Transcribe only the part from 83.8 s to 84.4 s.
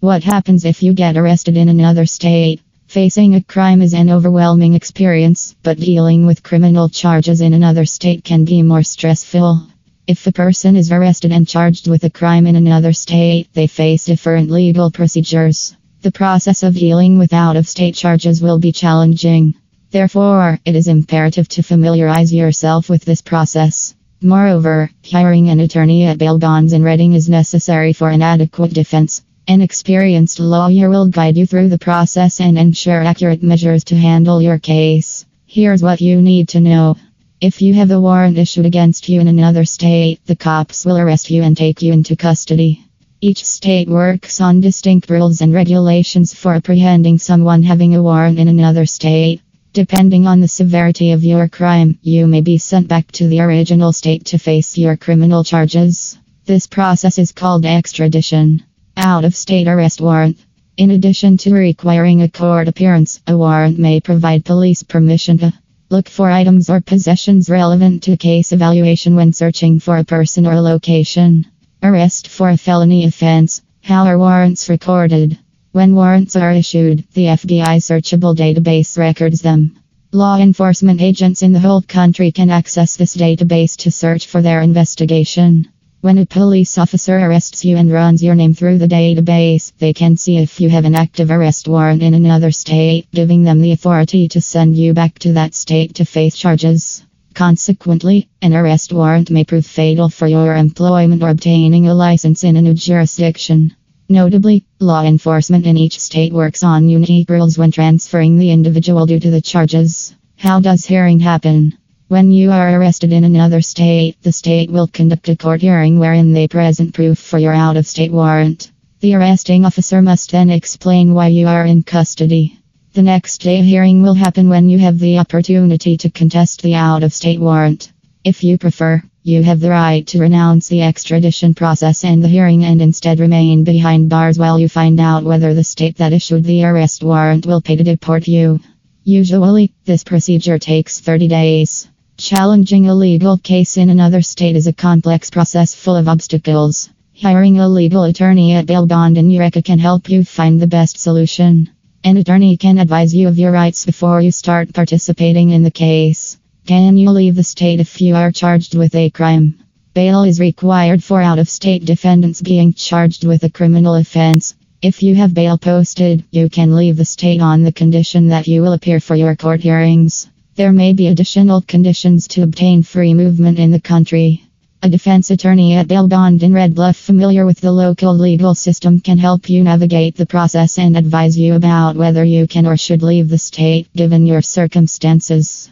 search